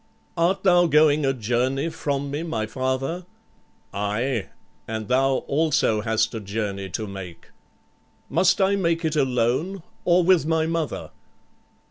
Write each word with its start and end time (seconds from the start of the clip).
"Art 0.35 0.63
thou 0.63 0.87
going 0.87 1.27
a 1.27 1.31
journey 1.33 1.89
from 1.89 2.31
me, 2.31 2.41
my 2.41 2.65
father?" 2.65 3.27
"Aye, 3.93 4.47
and 4.87 5.07
thou 5.07 5.43
also 5.47 6.01
hast 6.01 6.33
a 6.33 6.39
journey 6.39 6.89
to 6.89 7.05
make." 7.05 7.49
"Must 8.27 8.59
I 8.59 8.75
make 8.77 9.05
it 9.05 9.15
alone, 9.15 9.83
or 10.03 10.23
with 10.23 10.47
my 10.47 10.65
mother?" 10.65 11.11